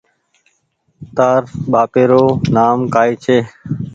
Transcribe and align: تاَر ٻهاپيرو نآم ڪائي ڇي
تاَر 1.15 1.41
ٻهاپيرو 1.71 2.25
نآم 2.55 2.79
ڪائي 2.93 3.13
ڇي 3.23 3.37